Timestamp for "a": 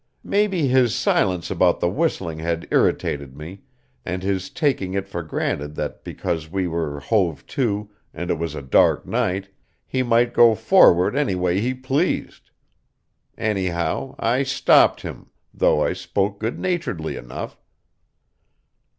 8.55-8.63